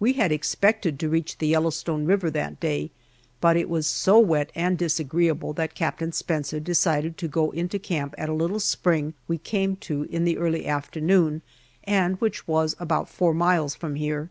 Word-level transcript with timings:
We 0.00 0.14
had 0.14 0.32
expected 0.32 0.98
to 1.00 1.08
reach 1.10 1.36
the 1.36 1.48
Yellowstone 1.48 2.06
River 2.06 2.30
that 2.30 2.58
day, 2.60 2.92
but 3.42 3.58
it 3.58 3.68
was 3.68 3.86
so 3.86 4.18
wet 4.18 4.50
and 4.54 4.78
disagreeable 4.78 5.52
that 5.52 5.74
Captain 5.74 6.12
Spencer 6.12 6.58
decided 6.58 7.18
to 7.18 7.28
go 7.28 7.50
into 7.50 7.78
camp 7.78 8.14
at 8.16 8.30
a 8.30 8.32
little 8.32 8.58
spring 8.58 9.12
we 9.28 9.36
came 9.36 9.76
to 9.84 10.04
in 10.04 10.24
the 10.24 10.38
early 10.38 10.66
afternoon, 10.66 11.42
and 11.84 12.18
which 12.22 12.48
was 12.48 12.74
about 12.80 13.10
four 13.10 13.34
miles 13.34 13.74
from 13.74 13.96
here. 13.96 14.30